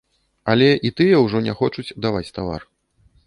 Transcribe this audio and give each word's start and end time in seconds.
Але 0.53 0.69
і 0.89 0.91
тыя 1.01 1.19
ўжо 1.25 1.43
не 1.47 1.53
хочуць 1.61 1.87
даваць 2.05 2.27
тавар. 2.39 2.61